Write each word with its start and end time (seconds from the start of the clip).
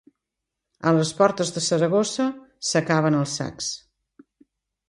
A 0.91 0.93
les 0.99 1.11
portes 1.19 1.53
de 1.57 1.63
Saragossa, 1.67 2.25
s'acaben 2.71 3.19
els 3.21 3.37
sacs. 3.43 3.69